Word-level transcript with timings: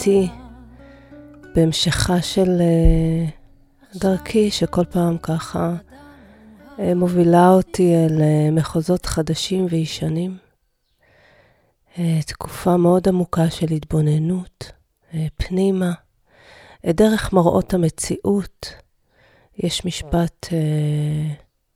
איתי, 0.00 0.28
בהמשכה 1.54 2.22
של 2.22 2.60
uh, 2.60 3.98
דרכי, 3.98 4.50
שכל 4.50 4.84
פעם 4.84 5.18
ככה 5.18 5.76
uh, 6.76 6.80
מובילה 6.96 7.48
אותי 7.48 7.94
אל 7.94 8.18
uh, 8.18 8.52
מחוזות 8.52 9.06
חדשים 9.06 9.66
וישנים. 9.70 10.38
תקופה 12.26 12.76
מאוד 12.76 13.08
עמוקה 13.08 13.50
של 13.50 13.66
התבוננות, 13.72 14.72
פנימה, 15.36 15.92
דרך 16.86 17.32
מראות 17.32 17.74
המציאות. 17.74 18.72
יש 19.58 19.84
משפט... 19.84 20.46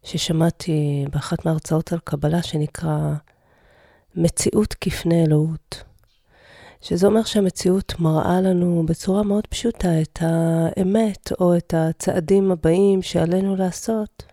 ששמעתי 0.03 1.05
באחת 1.11 1.47
מההרצאות 1.47 1.93
על 1.93 1.99
קבלה 2.05 2.43
שנקרא 2.43 3.15
מציאות 4.15 4.75
כפני 4.81 5.25
אלוהות. 5.25 5.85
שזה 6.85 7.07
אומר 7.07 7.23
שהמציאות 7.23 8.01
מראה 8.01 8.41
לנו 8.41 8.83
בצורה 8.87 9.23
מאוד 9.23 9.47
פשוטה 9.47 10.03
את 10.03 10.19
האמת 10.21 11.33
או 11.41 11.57
את 11.57 11.75
הצעדים 11.77 12.51
הבאים 12.51 13.03
שעלינו 13.03 13.57
לעשות. 13.57 14.25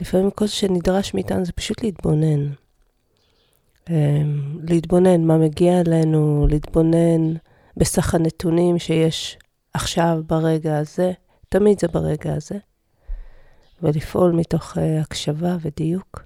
לפעמים 0.00 0.30
כל 0.30 0.46
שנדרש 0.46 1.14
מאיתנו 1.14 1.44
זה 1.44 1.52
פשוט 1.52 1.82
להתבונן. 1.82 2.52
אמ, 3.90 4.58
להתבונן 4.68 5.24
מה 5.24 5.38
מגיע 5.38 5.80
אלינו, 5.80 6.46
להתבונן 6.50 7.34
בסך 7.76 8.14
הנתונים 8.14 8.78
שיש 8.78 9.38
עכשיו 9.74 10.20
ברגע 10.26 10.78
הזה, 10.78 11.12
תמיד 11.48 11.80
זה 11.80 11.88
ברגע 11.88 12.34
הזה. 12.34 12.58
ולפעול 13.82 14.32
מתוך 14.32 14.76
uh, 14.76 14.80
הקשבה 15.00 15.56
ודיוק. 15.60 16.22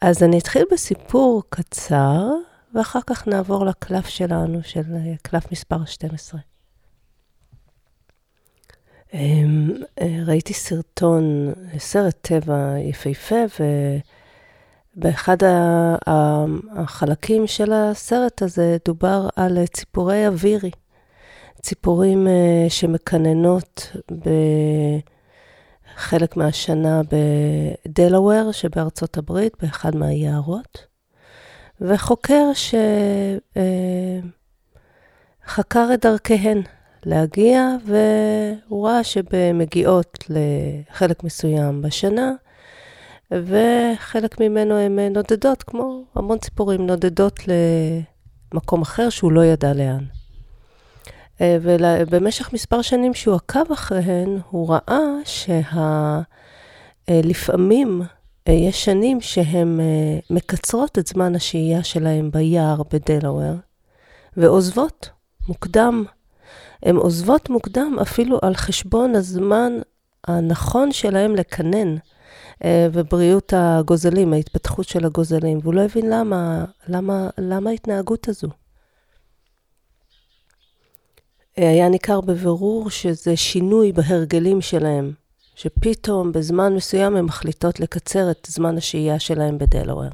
אז 0.00 0.22
אני 0.22 0.38
אתחיל 0.38 0.64
בסיפור 0.72 1.42
קצר, 1.48 2.26
ואחר 2.74 3.00
כך 3.06 3.28
נעבור 3.28 3.64
לקלף 3.66 4.08
שלנו, 4.08 4.62
של 4.62 4.80
uh, 4.80 5.18
קלף 5.22 5.52
מספר 5.52 5.84
12. 5.84 6.40
Um, 9.10 9.14
uh, 9.14 10.04
ראיתי 10.26 10.54
סרטון, 10.54 11.52
סרט 11.78 12.16
טבע 12.20 12.78
יפהפה, 12.78 13.40
ובאחד 14.96 15.36
החלקים 16.76 17.46
של 17.46 17.72
הסרט 17.72 18.42
הזה 18.42 18.76
דובר 18.84 19.28
על 19.36 19.66
ציפורי 19.66 20.26
אווירי. 20.26 20.70
ציפורים 21.62 22.26
uh, 22.26 22.70
שמקננות 22.70 23.96
ב... 24.12 24.28
חלק 25.96 26.36
מהשנה 26.36 27.00
בדלאוור 27.10 28.52
שבארצות 28.52 29.18
הברית, 29.18 29.52
באחד 29.62 29.96
מהיערות, 29.96 30.89
וחוקר 31.80 32.50
שחקר 35.46 35.88
את 35.94 36.06
דרכיהן 36.06 36.62
להגיע, 37.06 37.68
והוא 37.84 38.88
ראה 38.88 39.04
שבמגיעות 39.04 40.18
לחלק 40.28 41.24
מסוים 41.24 41.82
בשנה, 41.82 42.32
וחלק 43.30 44.40
ממנו 44.40 44.78
הן 44.78 44.98
נודדות, 44.98 45.62
כמו 45.62 46.02
המון 46.14 46.38
ציפורים, 46.38 46.86
נודדות 46.86 47.40
למקום 48.52 48.82
אחר 48.82 49.08
שהוא 49.10 49.32
לא 49.32 49.44
ידע 49.44 49.72
לאן. 49.74 50.04
אה, 51.40 51.56
ובמשך 51.62 52.52
מספר 52.52 52.82
שנים 52.82 53.14
שהוא 53.14 53.34
עקב 53.34 53.72
אחריהן, 53.72 54.38
הוא 54.50 54.68
ראה 54.74 55.04
שלפעמים 57.08 58.02
אה, 58.02 58.06
יש 58.48 58.84
שנים 58.84 59.20
שהן 59.20 59.80
אה, 59.80 60.18
מקצרות 60.30 60.98
את 60.98 61.06
זמן 61.06 61.34
השהייה 61.34 61.84
שלהן 61.84 62.30
ביער 62.30 62.82
בדלאוור, 62.92 63.54
ועוזבות 64.36 65.10
מוקדם. 65.48 66.04
הן 66.82 66.96
עוזבות 66.96 67.50
מוקדם 67.50 67.96
אפילו 68.02 68.38
על 68.42 68.54
חשבון 68.54 69.14
הזמן 69.14 69.72
הנכון 70.26 70.92
שלהם 70.92 71.36
לקנן, 71.36 71.96
ובריאות 72.64 73.52
הגוזלים, 73.56 74.32
ההתפתחות 74.32 74.88
של 74.88 75.06
הגוזלים, 75.06 75.58
והוא 75.62 75.74
לא 75.74 75.80
הבין 75.80 76.10
למה, 76.10 76.64
למה, 76.88 77.30
למה 77.38 77.70
ההתנהגות 77.70 78.28
הזו. 78.28 78.48
היה 81.56 81.88
ניכר 81.88 82.20
בבירור 82.20 82.90
שזה 82.90 83.36
שינוי 83.36 83.92
בהרגלים 83.92 84.60
שלהם, 84.60 85.12
שפתאום 85.60 86.32
בזמן 86.32 86.74
מסוים 86.74 87.16
הן 87.16 87.24
מחליטות 87.24 87.80
לקצר 87.80 88.30
את 88.30 88.46
זמן 88.50 88.76
השהייה 88.76 89.18
שלהם 89.18 89.58
בדלוור. 89.58 90.10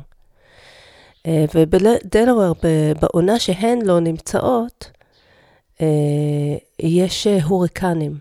אה, 1.27 1.45
ובדלוור, 1.55 2.55
בעונה 3.01 3.39
שהן 3.39 3.83
לא 3.83 4.01
נמצאות, 4.01 4.91
אה, 5.81 5.87
יש 6.79 7.27
הוריקנים. 7.27 8.19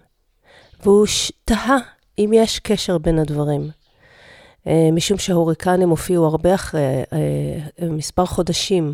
והוא 0.84 1.06
תהה 1.46 1.78
אם 2.20 2.32
יש 2.34 2.60
קשר 2.60 2.98
בין 2.98 3.20
הדברים. 3.20 3.70
אה, 4.68 4.90
משום 4.92 5.18
שההוריקנים 5.18 5.90
הופיעו 5.90 6.26
הרבה 6.26 6.56
אחרי, 6.56 7.04
מספר 7.82 8.26
חודשים, 8.26 8.94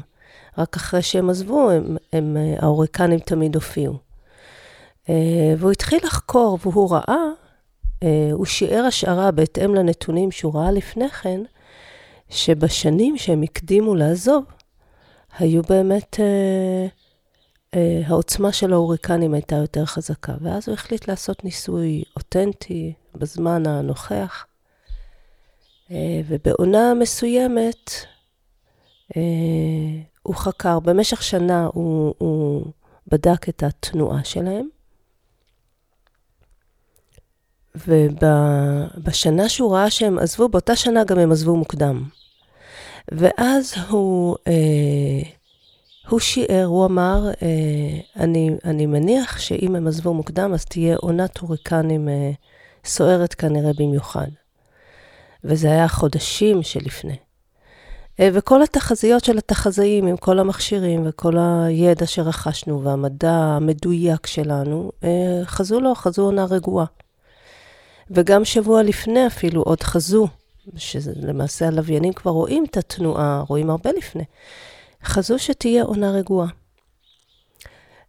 רק 0.57 0.75
אחרי 0.75 1.01
שהם 1.01 1.29
עזבו, 1.29 1.71
הם, 1.71 1.97
הם, 2.13 2.37
ההוריקנים 2.59 3.19
תמיד 3.19 3.55
הופיעו. 3.55 3.97
אה, 5.09 5.53
והוא 5.57 5.71
התחיל 5.71 5.99
לחקור, 6.03 6.59
והוא 6.61 6.91
ראה, 6.91 7.03
אה, 7.09 7.40
הוא 8.33 8.45
שיער 8.45 8.83
השערה 8.83 9.31
בהתאם 9.31 9.75
לנתונים 9.75 10.31
שהוא 10.31 10.53
ראה 10.55 10.71
לפני 10.71 11.09
כן, 11.09 11.41
שבשנים 12.29 13.17
שהם 13.17 13.41
הקדימו 13.41 13.95
לעזוב, 13.95 14.43
היו 15.39 15.61
באמת, 15.61 16.19
אה, 16.19 16.87
אה, 17.73 18.01
העוצמה 18.05 18.51
של 18.51 18.73
ההוריקנים 18.73 19.33
הייתה 19.33 19.55
יותר 19.55 19.85
חזקה. 19.85 20.33
ואז 20.41 20.69
הוא 20.69 20.73
החליט 20.73 21.07
לעשות 21.07 21.43
ניסוי 21.43 22.03
אותנטי 22.15 22.93
בזמן 23.15 23.65
הנוכח. 23.67 24.45
אה, 25.91 26.21
ובעונה 26.27 26.93
מסוימת, 26.93 27.91
אה, 29.17 29.21
הוא 30.23 30.35
חקר, 30.35 30.79
במשך 30.79 31.23
שנה 31.23 31.67
הוא, 31.73 32.13
הוא 32.17 32.65
בדק 33.07 33.49
את 33.49 33.63
התנועה 33.63 34.23
שלהם. 34.23 34.69
ובשנה 37.75 39.49
שהוא 39.49 39.73
ראה 39.75 39.89
שהם 39.89 40.19
עזבו, 40.19 40.49
באותה 40.49 40.75
שנה 40.75 41.03
גם 41.03 41.19
הם 41.19 41.31
עזבו 41.31 41.55
מוקדם. 41.55 42.03
ואז 43.11 43.73
הוא, 43.89 44.35
אה, 44.47 45.29
הוא 46.09 46.19
שיער, 46.19 46.65
הוא 46.65 46.85
אמר, 46.85 47.29
אה, 47.41 48.23
אני, 48.23 48.49
אני 48.65 48.85
מניח 48.85 49.39
שאם 49.39 49.75
הם 49.75 49.87
עזבו 49.87 50.13
מוקדם, 50.13 50.53
אז 50.53 50.65
תהיה 50.65 50.95
עונת 50.95 51.37
הוריקנים 51.37 52.09
אה, 52.09 52.31
סוערת 52.85 53.33
כנראה 53.33 53.71
במיוחד. 53.79 54.27
וזה 55.43 55.71
היה 55.71 55.87
חודשים 55.87 56.63
שלפני. 56.63 57.15
אה, 58.19 58.29
וכל 58.33 58.63
התחזיות 58.63 59.23
של 59.23 59.37
התחזאים, 59.37 60.07
עם 60.07 60.17
כל 60.17 60.39
המכשירים 60.39 61.03
וכל 61.05 61.33
הידע 61.37 62.05
שרכשנו 62.07 62.83
והמדע 62.83 63.31
המדויק 63.31 64.27
שלנו, 64.27 64.91
אה, 65.03 65.41
חזו 65.45 65.79
לו, 65.79 65.95
חזו 65.95 66.21
עונה 66.21 66.45
רגועה. 66.45 66.85
וגם 68.11 68.45
שבוע 68.45 68.83
לפני 68.83 69.27
אפילו 69.27 69.61
עוד 69.61 69.83
חזו, 69.83 70.27
שלמעשה 70.75 71.67
הלוויינים 71.67 72.13
כבר 72.13 72.31
רואים 72.31 72.65
את 72.69 72.77
התנועה, 72.77 73.43
רואים 73.47 73.69
הרבה 73.69 73.91
לפני, 73.91 74.23
חזו 75.03 75.39
שתהיה 75.39 75.83
עונה 75.83 76.11
רגועה. 76.11 76.47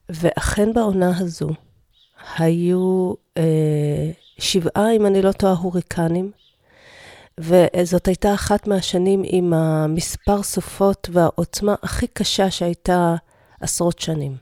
ואכן 0.08 0.72
בעונה 0.72 1.18
הזו 1.18 1.48
היו 2.38 3.14
אה, 3.36 4.10
שבעה, 4.38 4.92
אם 4.96 5.06
אני 5.06 5.22
לא 5.22 5.32
טועה, 5.32 5.52
הוריקנים, 5.52 6.30
וזאת 7.38 8.08
הייתה 8.08 8.34
אחת 8.34 8.66
מהשנים 8.66 9.22
עם 9.24 9.52
המספר 9.52 10.42
סופות 10.42 11.08
והעוצמה 11.12 11.74
הכי 11.82 12.06
קשה 12.06 12.50
שהייתה 12.50 13.14
עשרות 13.60 13.98
שנים. 13.98 14.36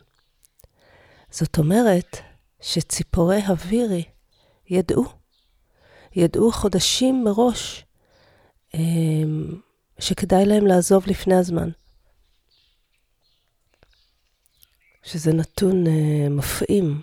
זאת 1.31 1.59
אומרת 1.59 2.17
שציפורי 2.61 3.41
הווירי 3.41 4.05
ידעו 4.71 5.20
ידעו 6.13 6.53
חודשים 6.53 7.25
מראש 7.25 7.85
אמ, 8.75 9.61
שכדאי 9.99 10.47
להם 10.47 10.67
לעזוב 10.67 11.07
לפני 11.07 11.35
הזמן. 11.35 11.71
שזה 15.03 15.33
נתון 15.33 15.87
uh, 15.87 16.31
מפעים. 16.31 17.03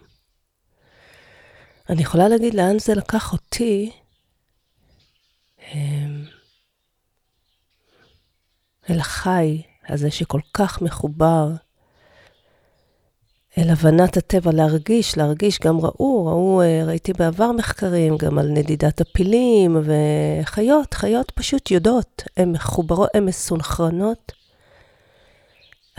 אני 1.89 2.01
יכולה 2.01 2.27
להגיד 2.27 2.53
לאן 2.53 2.79
זה 2.79 2.95
לקח 2.95 3.33
אותי, 3.33 3.91
um, 5.59 5.73
אל 8.89 8.99
החי 8.99 9.61
הזה 9.87 10.11
שכל 10.11 10.41
כך 10.53 10.81
מחובר, 10.81 11.47
אל 13.57 13.69
הבנת 13.69 14.17
הטבע, 14.17 14.51
להרגיש, 14.51 15.17
להרגיש, 15.17 15.59
גם 15.59 15.77
ראו, 15.77 16.25
ראו, 16.25 16.61
אה, 16.61 16.83
ראיתי 16.85 17.13
בעבר 17.13 17.51
מחקרים 17.51 18.17
גם 18.17 18.39
על 18.39 18.47
נדידת 18.47 19.01
הפילים 19.01 19.77
וחיות, 19.83 20.93
חיות 20.93 21.31
פשוט 21.31 21.71
יודעות, 21.71 22.23
הן 22.37 22.51
מחוברות, 22.51 23.09
הן 23.13 23.25
מסונכרנות. 23.25 24.31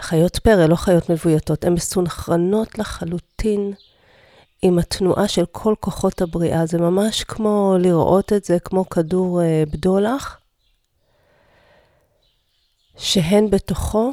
חיות 0.01 0.39
פרא, 0.39 0.67
לא 0.67 0.77
חיות 0.77 1.11
מבויתות, 1.11 1.65
הן 1.65 1.73
מסונכרנות 1.73 2.79
לחלוטין 2.79 3.73
עם 4.63 4.79
התנועה 4.79 5.29
של 5.29 5.45
כל 5.53 5.75
כוחות 5.81 6.23
הבריאה. 6.23 6.67
זה 6.67 6.79
ממש 6.79 7.25
כמו 7.25 7.77
לראות 7.81 8.33
את 8.33 8.45
זה 8.45 8.59
כמו 8.59 8.89
כדור 8.89 9.43
אה, 9.43 9.63
בדולח, 9.73 10.39
שהן 12.97 13.51
בתוכו, 13.51 14.13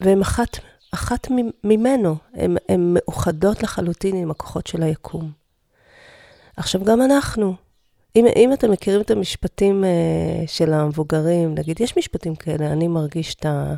והן 0.00 0.20
אחת 0.20 0.58
אחת 0.94 1.28
ממנו, 1.64 2.16
הן 2.68 2.94
מאוחדות 2.94 3.62
לחלוטין 3.62 4.16
עם 4.16 4.30
הכוחות 4.30 4.66
של 4.66 4.82
היקום. 4.82 5.30
עכשיו, 6.56 6.84
גם 6.84 7.02
אנחנו, 7.02 7.54
אם, 8.16 8.26
אם 8.36 8.52
אתם 8.52 8.70
מכירים 8.70 9.00
את 9.00 9.10
המשפטים 9.10 9.84
uh, 9.84 9.86
של 10.46 10.72
המבוגרים, 10.72 11.54
נגיד, 11.54 11.80
יש 11.80 11.96
משפטים 11.96 12.34
כאלה, 12.34 12.72
אני 12.72 12.88
מרגיש 12.88 13.34
את 13.34 13.46
ה... 13.46 13.74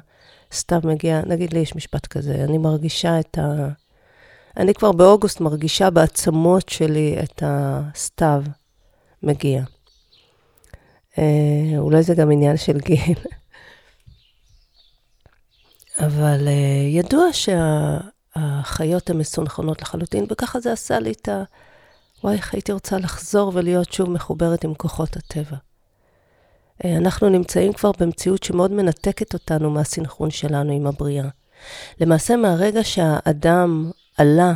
סתיו 0.52 0.80
מגיע, 0.84 1.20
נגיד 1.26 1.52
לי 1.52 1.60
יש 1.60 1.76
משפט 1.76 2.06
כזה, 2.06 2.34
אני 2.34 2.58
מרגישה 2.58 3.20
את 3.20 3.38
ה... 3.38 3.68
אני 4.56 4.74
כבר 4.74 4.92
באוגוסט 4.92 5.40
מרגישה 5.40 5.90
בעצמות 5.90 6.68
שלי 6.68 7.16
את 7.22 7.42
הסתיו 7.46 8.42
מגיע. 9.22 9.62
Uh, 11.12 11.18
אולי 11.78 12.02
זה 12.02 12.14
גם 12.14 12.30
עניין 12.30 12.56
של 12.56 12.78
גיל. 12.78 13.18
אבל 16.06 16.46
uh, 16.46 16.50
ידוע 16.88 17.26
שהחיות 17.32 19.10
הן 19.10 19.16
מסונכרנות 19.18 19.82
לחלוטין, 19.82 20.26
וככה 20.30 20.60
זה 20.60 20.72
עשה 20.72 20.98
לי 20.98 21.12
את 21.12 21.28
ה... 21.28 21.42
וואי, 22.24 22.36
איך 22.36 22.54
הייתי 22.54 22.72
רוצה 22.72 22.98
לחזור 22.98 23.52
ולהיות 23.54 23.92
שוב 23.92 24.10
מחוברת 24.10 24.64
עם 24.64 24.74
כוחות 24.74 25.16
הטבע. 25.16 25.56
Uh, 26.82 26.86
אנחנו 26.96 27.28
נמצאים 27.28 27.72
כבר 27.72 27.90
במציאות 27.98 28.42
שמאוד 28.42 28.72
מנתקת 28.72 29.34
אותנו 29.34 29.70
מהסנכרון 29.70 30.30
שלנו 30.30 30.72
עם 30.72 30.86
הבריאה. 30.86 31.28
למעשה, 32.00 32.36
מהרגע 32.36 32.84
שהאדם 32.84 33.90
עלה, 34.16 34.54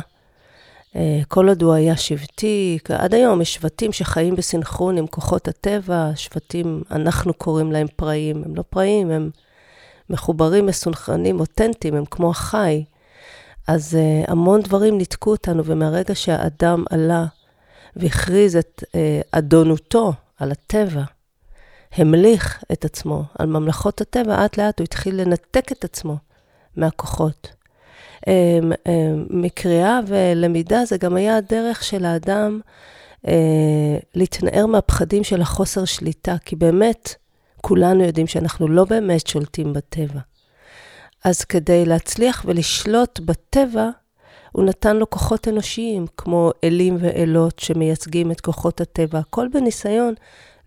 uh, 0.93 0.97
כל 1.27 1.49
עוד 1.49 1.61
הוא 1.61 1.73
היה 1.73 1.97
שבטי, 1.97 2.79
עד 2.89 3.13
היום 3.13 3.41
יש 3.41 3.53
שבטים 3.53 3.93
שחיים 3.93 4.35
בסנכרון 4.35 4.97
עם 4.97 5.07
כוחות 5.07 5.47
הטבע, 5.47 6.09
שבטים, 6.15 6.83
אנחנו 6.91 7.33
קוראים 7.33 7.71
להם 7.71 7.87
פראים, 7.95 8.43
הם 8.45 8.55
לא 8.55 8.63
פראים, 8.69 9.11
הם... 9.11 9.29
מחוברים, 10.09 10.65
מסונכרנים, 10.65 11.39
אותנטיים, 11.39 11.95
הם 11.95 12.05
כמו 12.05 12.29
החי. 12.29 12.83
אז 13.67 13.97
uh, 13.97 14.31
המון 14.31 14.61
דברים 14.61 14.97
ניתקו 14.97 15.31
אותנו, 15.31 15.65
ומהרגע 15.65 16.15
שהאדם 16.15 16.83
עלה 16.89 17.25
והכריז 17.95 18.55
את 18.55 18.83
uh, 18.83 19.27
אדונותו 19.31 20.13
על 20.39 20.51
הטבע, 20.51 21.03
המליך 21.91 22.63
את 22.71 22.85
עצמו 22.85 23.23
על 23.39 23.47
ממלכות 23.47 24.01
הטבע, 24.01 24.41
לאט 24.41 24.57
לאט 24.57 24.79
הוא 24.79 24.83
התחיל 24.83 25.21
לנתק 25.21 25.71
את 25.71 25.83
עצמו 25.83 26.17
מהכוחות. 26.75 27.47
Um, 28.17 28.29
um, 28.29 28.89
מקריאה 29.29 29.99
ולמידה 30.07 30.85
זה 30.85 30.97
גם 30.97 31.15
היה 31.15 31.37
הדרך 31.37 31.83
של 31.83 32.05
האדם 32.05 32.59
uh, 33.25 33.29
להתנער 34.15 34.65
מהפחדים 34.65 35.23
של 35.23 35.41
החוסר 35.41 35.85
שליטה, 35.85 36.35
כי 36.45 36.55
באמת, 36.55 37.15
כולנו 37.61 38.03
יודעים 38.03 38.27
שאנחנו 38.27 38.67
לא 38.67 38.85
באמת 38.85 39.27
שולטים 39.27 39.73
בטבע. 39.73 40.19
אז 41.23 41.45
כדי 41.45 41.85
להצליח 41.85 42.45
ולשלוט 42.47 43.19
בטבע, 43.19 43.89
הוא 44.51 44.65
נתן 44.65 44.97
לו 44.97 45.09
כוחות 45.09 45.47
אנושיים, 45.47 46.05
כמו 46.17 46.51
אלים 46.63 46.97
ואלות 46.99 47.59
שמייצגים 47.59 48.31
את 48.31 48.41
כוחות 48.41 48.81
הטבע, 48.81 49.19
הכל 49.19 49.47
בניסיון 49.53 50.13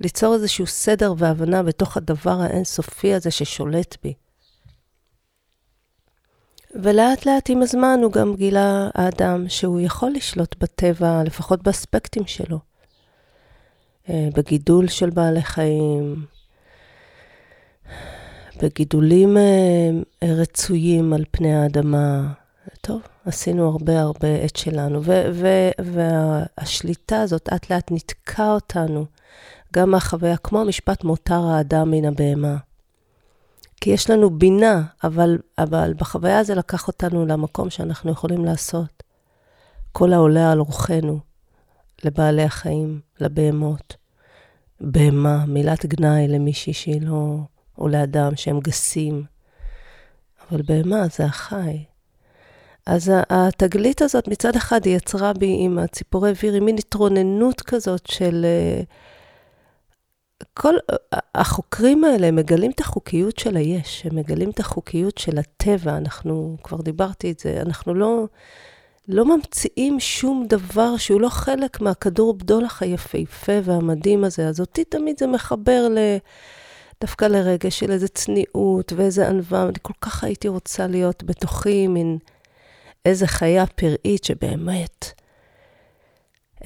ליצור 0.00 0.34
איזשהו 0.34 0.66
סדר 0.66 1.14
והבנה 1.18 1.62
בתוך 1.62 1.96
הדבר 1.96 2.40
האינסופי 2.40 3.14
הזה 3.14 3.30
ששולט 3.30 3.96
בי. 4.02 4.14
ולאט 6.74 7.26
לאט 7.26 7.50
עם 7.50 7.62
הזמן 7.62 8.00
הוא 8.02 8.12
גם 8.12 8.34
גילה, 8.36 8.88
האדם, 8.94 9.48
שהוא 9.48 9.80
יכול 9.80 10.10
לשלוט 10.10 10.56
בטבע, 10.58 11.22
לפחות 11.24 11.62
באספקטים 11.62 12.26
שלו. 12.26 12.58
אה, 14.08 14.28
בגידול 14.36 14.88
של 14.88 15.10
בעלי 15.10 15.42
חיים, 15.42 16.24
בגידולים 18.62 19.36
אה, 19.36 19.90
רצויים 20.22 21.12
על 21.12 21.24
פני 21.30 21.54
האדמה. 21.54 22.32
טוב, 22.80 23.00
עשינו 23.24 23.68
הרבה 23.68 24.00
הרבה 24.00 24.44
את 24.44 24.56
שלנו, 24.56 25.00
והשליטה 25.78 27.20
הזאת 27.20 27.48
לאט 27.52 27.70
לאט 27.70 27.90
ניתקה 27.90 28.52
אותנו 28.52 29.06
גם 29.74 29.90
מהחוויה, 29.90 30.36
כמו 30.36 30.60
המשפט 30.60 31.04
מותר 31.04 31.44
האדם 31.44 31.90
מן 31.90 32.04
הבהמה. 32.04 32.56
כי 33.80 33.90
יש 33.90 34.10
לנו 34.10 34.30
בינה, 34.30 34.82
אבל, 35.04 35.38
אבל 35.58 35.94
בחוויה 35.96 36.44
זה 36.44 36.54
לקח 36.54 36.88
אותנו 36.88 37.26
למקום 37.26 37.70
שאנחנו 37.70 38.10
יכולים 38.10 38.44
לעשות. 38.44 39.02
כל 39.92 40.12
העולה 40.12 40.52
על 40.52 40.58
רוחנו, 40.58 41.20
לבעלי 42.04 42.42
החיים, 42.42 43.00
לבהמות. 43.20 43.96
בהמה, 44.80 45.46
מילת 45.46 45.86
גנאי 45.86 46.28
למישהי 46.28 46.72
שהיא 46.72 47.02
לא... 47.02 47.38
או 47.80 47.88
לאדם 47.88 48.36
שהם 48.36 48.60
גסים. 48.60 49.24
אבל 50.50 50.62
בהמה 50.62 51.08
זה 51.16 51.24
החי. 51.24 51.84
אז 52.86 53.12
התגלית 53.30 54.02
הזאת 54.02 54.28
מצד 54.28 54.56
אחד 54.56 54.84
היא 54.84 54.96
יצרה 54.96 55.32
בי 55.32 55.56
עם 55.58 55.78
הציפורי 55.78 56.30
אוויר, 56.30 56.54
עם 56.54 56.64
מין 56.64 56.78
התרוננות 56.78 57.60
כזאת 57.60 58.06
של... 58.06 58.44
אה, 58.44 58.82
כל 60.54 60.74
החוקרים 61.34 62.04
האלה 62.04 62.30
מגלים 62.30 62.70
את 62.70 62.80
החוקיות 62.80 63.38
של 63.38 63.56
היש, 63.56 64.06
הם 64.06 64.16
מגלים 64.16 64.50
את 64.50 64.60
החוקיות 64.60 65.18
של 65.18 65.38
הטבע, 65.38 65.96
אנחנו, 65.96 66.56
כבר 66.62 66.80
דיברתי 66.80 67.30
את 67.30 67.38
זה, 67.38 67.62
אנחנו 67.66 67.94
לא, 67.94 68.24
לא 69.08 69.36
ממציאים 69.36 70.00
שום 70.00 70.46
דבר 70.48 70.96
שהוא 70.96 71.20
לא 71.20 71.28
חלק 71.28 71.80
מהכדור 71.80 72.34
בדולח 72.34 72.82
היפהפה 72.82 73.52
והמדהים 73.64 74.24
הזה, 74.24 74.48
אז 74.48 74.60
אותי 74.60 74.84
תמיד 74.84 75.18
זה 75.18 75.26
מחבר 75.26 75.88
ל... 75.88 75.98
דווקא 77.00 77.24
לרגע 77.24 77.70
של 77.70 77.90
איזה 77.90 78.08
צניעות 78.08 78.92
ואיזה 78.96 79.28
ענווה. 79.28 79.62
אני 79.62 79.78
כל 79.82 79.92
כך 80.00 80.24
הייתי 80.24 80.48
רוצה 80.48 80.86
להיות 80.86 81.24
בתוכי, 81.24 81.86
מין 81.86 82.18
איזה 83.04 83.26
חיה 83.26 83.66
פראית 83.66 84.24
שבאמת 84.24 85.12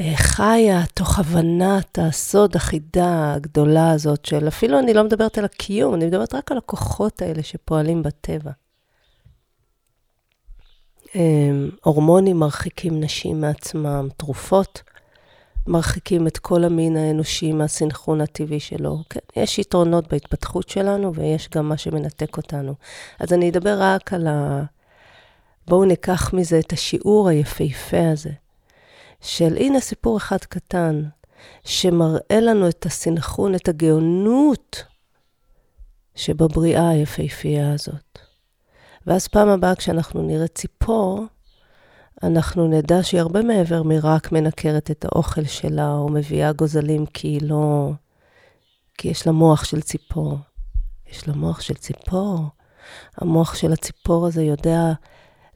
אה, 0.00 0.12
חיה 0.16 0.82
תוך 0.94 1.18
הבנת 1.18 1.98
הסוד 2.02 2.56
החידה 2.56 3.34
הגדולה 3.34 3.90
הזאת 3.90 4.24
של, 4.24 4.48
אפילו 4.48 4.78
אני 4.78 4.94
לא 4.94 5.04
מדברת 5.04 5.38
על 5.38 5.44
הקיום, 5.44 5.94
אני 5.94 6.06
מדברת 6.06 6.34
רק 6.34 6.52
על 6.52 6.58
הכוחות 6.58 7.22
האלה 7.22 7.42
שפועלים 7.42 8.02
בטבע. 8.02 8.50
אה, 11.16 11.50
הורמונים 11.84 12.36
מרחיקים 12.36 13.00
נשים 13.00 13.40
מעצמם, 13.40 14.08
תרופות 14.16 14.82
מרחיקים 15.66 16.26
את 16.26 16.38
כל 16.38 16.64
המין 16.64 16.96
האנושי 16.96 17.52
מהסנכרון 17.52 18.20
הטבעי 18.20 18.60
שלו. 18.60 18.98
כן, 19.10 19.20
יש 19.36 19.58
יתרונות 19.58 20.08
בהתפתחות 20.08 20.68
שלנו 20.68 21.14
ויש 21.14 21.48
גם 21.54 21.68
מה 21.68 21.76
שמנתק 21.76 22.36
אותנו. 22.36 22.74
אז 23.18 23.32
אני 23.32 23.50
אדבר 23.50 23.76
רק 23.80 24.12
על 24.12 24.26
ה... 24.26 24.64
בואו 25.68 25.84
ניקח 25.84 26.34
מזה 26.34 26.58
את 26.58 26.72
השיעור 26.72 27.28
היפהפה 27.28 28.10
הזה, 28.12 28.30
של 29.20 29.56
הנה 29.56 29.80
סיפור 29.80 30.16
אחד 30.16 30.38
קטן, 30.38 31.02
שמראה 31.64 32.40
לנו 32.40 32.68
את 32.68 32.86
הסנכרון, 32.86 33.54
את 33.54 33.68
הגאונות 33.68 34.84
שבבריאה 36.14 36.88
היפהפייה 36.88 37.72
הזאת. 37.72 38.18
ואז 39.06 39.28
פעם 39.28 39.48
הבאה 39.48 39.74
כשאנחנו 39.74 40.22
נראה 40.22 40.48
ציפור, 40.48 41.24
אנחנו 42.22 42.68
נדע 42.68 43.02
שהיא 43.02 43.20
הרבה 43.20 43.42
מעבר 43.42 43.82
מרק 43.82 44.32
מנקרת 44.32 44.90
את 44.90 45.04
האוכל 45.04 45.44
שלה, 45.44 45.92
או 45.92 46.08
מביאה 46.08 46.52
גוזלים 46.52 47.06
כי 47.06 47.28
היא 47.28 47.40
לא... 47.42 47.90
כי 48.98 49.08
יש 49.08 49.26
לה 49.26 49.32
מוח 49.32 49.64
של 49.64 49.80
ציפור. 49.80 50.38
יש 51.10 51.28
לה 51.28 51.34
מוח 51.34 51.60
של 51.60 51.74
ציפור. 51.74 52.38
המוח 53.16 53.54
של 53.54 53.72
הציפור 53.72 54.26
הזה 54.26 54.42
יודע 54.42 54.92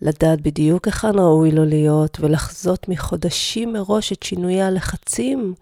לדעת 0.02 0.40
בדיוק 0.40 0.86
היכן 0.86 1.18
ראוי 1.18 1.50
לו 1.50 1.64
להיות, 1.64 2.18
ולחזות 2.20 2.88
מחודשים 2.88 3.72
מראש 3.72 4.12
את 4.12 4.22
שינויי 4.22 4.62
הלחצים 4.62 5.54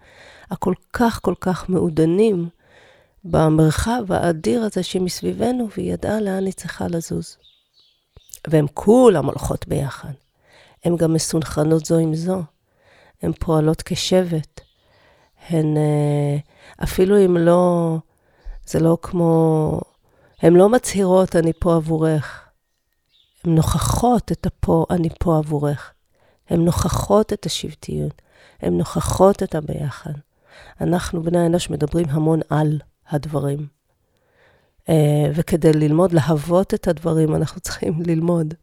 הכל 0.51 0.73
כך 0.93 1.19
כל 1.21 1.33
כך 1.41 1.69
מעודנים 1.69 2.49
במרחב 3.23 4.11
האדיר 4.11 4.63
הזה 4.63 4.83
שמסביבנו, 4.83 5.67
והיא 5.77 5.93
ידעה 5.93 6.21
לאן 6.21 6.45
היא 6.45 6.53
צריכה 6.53 6.87
לזוז. 6.87 7.37
והן 8.47 8.65
כולם 8.73 9.25
הולכות 9.25 9.67
ביחד. 9.67 10.11
הן 10.87 10.95
גם 10.95 11.13
מסונכרנות 11.13 11.85
זו 11.85 11.97
עם 11.97 12.15
זו. 12.15 12.41
הן 13.21 13.31
פועלות 13.39 13.81
כשבט. 13.85 14.61
הן, 15.49 15.77
אה, 15.77 16.37
אפילו 16.83 17.25
אם 17.25 17.37
לא, 17.37 17.95
זה 18.67 18.79
לא 18.79 18.97
כמו, 19.01 19.81
הן 20.41 20.53
לא 20.53 20.69
מצהירות, 20.69 21.35
אני 21.35 21.53
פה 21.59 21.75
עבורך. 21.75 22.49
הן 23.43 23.55
נוכחות 23.55 24.31
את 24.31 24.45
הפה, 24.45 24.85
אני 24.89 25.09
פה 25.19 25.37
עבורך. 25.37 25.93
הן 26.49 26.65
נוכחות 26.65 27.33
את 27.33 27.45
השבטיות, 27.45 28.21
הן 28.61 28.77
נוכחות 28.77 29.43
את 29.43 29.55
הביחד. 29.55 30.13
אנחנו, 30.81 31.23
בני 31.23 31.39
האנוש, 31.39 31.69
מדברים 31.69 32.05
המון 32.09 32.39
על 32.49 32.79
הדברים. 33.09 33.67
אה, 34.89 35.31
וכדי 35.35 35.73
ללמוד 35.73 36.13
להוות 36.13 36.73
את 36.73 36.87
הדברים, 36.87 37.35
אנחנו 37.35 37.61
צריכים 37.61 38.01
ללמוד, 38.05 38.53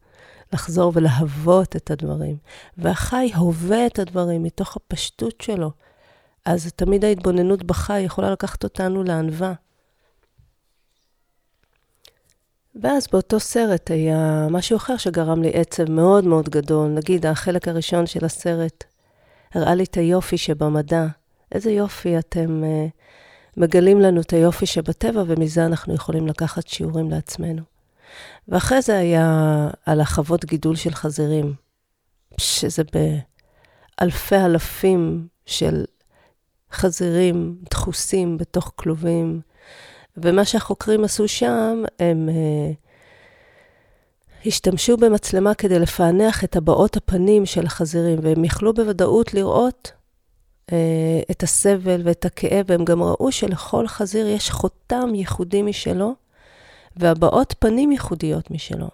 לחזור 0.53 0.91
ולהוות 0.95 1.75
את 1.75 1.91
הדברים. 1.91 2.37
והחי 2.77 3.31
הווה 3.35 3.85
את 3.87 3.99
הדברים 3.99 4.43
מתוך 4.43 4.75
הפשטות 4.75 5.41
שלו. 5.41 5.71
אז 6.45 6.71
תמיד 6.75 7.05
ההתבוננות 7.05 7.63
בחי 7.63 7.99
יכולה 7.99 8.31
לקחת 8.31 8.63
אותנו 8.63 9.03
לענווה. 9.03 9.53
ואז 12.81 13.07
באותו 13.11 13.39
סרט 13.39 13.91
היה 13.91 14.47
משהו 14.49 14.77
אחר 14.77 14.97
שגרם 14.97 15.41
לי 15.41 15.51
עצב 15.53 15.91
מאוד 15.91 16.25
מאוד 16.25 16.49
גדול. 16.49 16.89
נגיד, 16.89 17.25
החלק 17.25 17.67
הראשון 17.67 18.05
של 18.05 18.25
הסרט 18.25 18.83
הראה 19.53 19.75
לי 19.75 19.83
את 19.83 19.97
היופי 19.97 20.37
שבמדע. 20.37 21.05
איזה 21.51 21.71
יופי 21.71 22.19
אתם 22.19 22.63
uh, 22.63 22.91
מגלים 23.57 23.99
לנו 23.99 24.21
את 24.21 24.33
היופי 24.33 24.65
שבטבע, 24.65 25.23
ומזה 25.27 25.65
אנחנו 25.65 25.93
יכולים 25.93 26.27
לקחת 26.27 26.67
שיעורים 26.67 27.11
לעצמנו. 27.11 27.74
ואחרי 28.47 28.81
זה 28.81 28.97
היה 28.97 29.67
על 29.85 30.01
החוות 30.01 30.45
גידול 30.45 30.75
של 30.75 30.93
חזירים, 30.93 31.53
שזה 32.37 32.83
באלפי 33.99 34.35
אלפים 34.35 35.27
של 35.45 35.85
חזירים 36.71 37.57
דחוסים 37.71 38.37
בתוך 38.37 38.71
כלובים. 38.75 39.41
ומה 40.17 40.45
שהחוקרים 40.45 41.03
עשו 41.03 41.27
שם, 41.27 41.83
הם 41.99 42.29
uh, 42.29 42.75
השתמשו 44.47 44.97
במצלמה 44.97 45.53
כדי 45.53 45.79
לפענח 45.79 46.43
את 46.43 46.55
הבעות 46.55 46.97
הפנים 46.97 47.45
של 47.45 47.65
החזירים, 47.65 48.19
והם 48.21 48.45
יכלו 48.45 48.73
בוודאות 48.73 49.33
לראות 49.33 49.91
uh, 50.71 50.73
את 51.31 51.43
הסבל 51.43 52.01
ואת 52.03 52.25
הכאב, 52.25 52.65
והם 52.67 52.85
גם 52.85 53.03
ראו 53.03 53.31
שלכל 53.31 53.87
חזיר 53.87 54.27
יש 54.27 54.49
חותם 54.51 55.15
ייחודי 55.15 55.61
משלו, 55.61 56.15
והבעות 56.97 57.55
פנים 57.59 57.91
ייחודיות 57.91 58.51
משלו. 58.51 58.87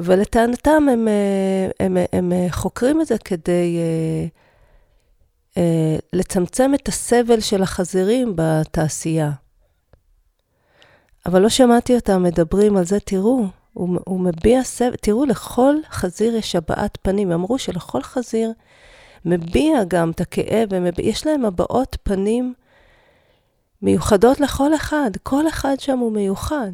ולטענתם 0.00 0.88
הם, 0.92 1.08
אה, 1.08 1.70
הם, 1.86 1.96
הם, 2.12 2.32
הם 2.32 2.48
חוקרים 2.50 3.00
את 3.00 3.06
זה 3.06 3.18
כדי 3.18 3.78
uh, 3.78 5.54
uh, 5.54 5.58
לצמצם 6.12 6.74
את 6.74 6.88
הסבל 6.88 7.40
של 7.40 7.62
החזירים 7.62 8.32
בתעשייה. 8.36 9.30
אבל 11.26 11.42
לא 11.42 11.48
שמעתי 11.48 11.94
אותם 11.94 12.22
מדברים 12.22 12.76
על 12.76 12.84
זה, 12.84 13.00
תראו, 13.00 13.46
הוא, 13.72 13.98
הוא 14.06 14.20
מביע 14.20 14.62
סבל, 14.62 14.96
תראו, 15.00 15.24
לכל 15.24 15.74
חזיר 15.90 16.36
יש 16.36 16.56
הבעת 16.56 16.98
פנים. 17.02 17.32
אמרו 17.32 17.58
שלכל 17.58 18.02
חזיר 18.02 18.52
מביע 19.24 19.84
גם 19.88 20.10
את 20.10 20.20
הכאב, 20.20 20.68
ומביע, 20.70 21.08
יש 21.08 21.26
להם 21.26 21.44
הבעות 21.44 21.96
פנים 22.02 22.54
מיוחדות 23.82 24.40
לכל 24.40 24.74
אחד. 24.74 25.10
כל 25.22 25.48
אחד 25.48 25.80
שם 25.80 25.98
הוא 25.98 26.12
מיוחד. 26.12 26.70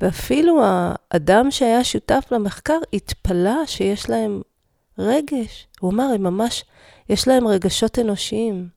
ואפילו 0.00 0.62
האדם 0.64 1.50
שהיה 1.50 1.84
שותף 1.84 2.24
למחקר 2.30 2.78
התפלא 2.92 3.66
שיש 3.66 4.10
להם 4.10 4.42
רגש. 4.98 5.66
הוא 5.80 5.92
אמר, 5.92 6.04
הם 6.04 6.22
ממש, 6.22 6.64
יש 7.08 7.28
להם 7.28 7.46
רגשות 7.46 7.98
אנושיים. 7.98 8.68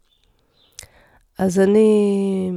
אז 1.38 1.60
אני 1.60 2.51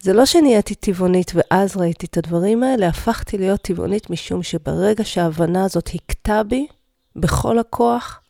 זה 0.00 0.12
לא 0.12 0.26
שנהייתי 0.26 0.74
טבעונית 0.74 1.32
ואז 1.34 1.76
ראיתי 1.76 2.06
את 2.06 2.16
הדברים 2.16 2.62
האלה, 2.62 2.88
הפכתי 2.88 3.38
להיות 3.38 3.60
טבעונית 3.60 4.10
משום 4.10 4.42
שברגע 4.42 5.04
שההבנה 5.04 5.64
הזאת 5.64 5.90
הכתה 5.94 6.42
בי 6.42 6.66
בכל 7.16 7.58
הכוח, 7.58 8.20